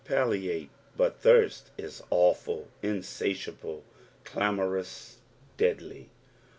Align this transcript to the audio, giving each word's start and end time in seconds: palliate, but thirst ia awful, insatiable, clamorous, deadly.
palliate, 0.03 0.71
but 0.97 1.19
thirst 1.21 1.69
ia 1.79 1.91
awful, 2.09 2.67
insatiable, 2.81 3.83
clamorous, 4.23 5.19
deadly. 5.57 6.09